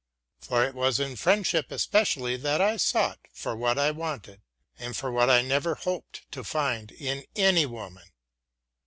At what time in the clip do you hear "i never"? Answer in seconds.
5.29-5.75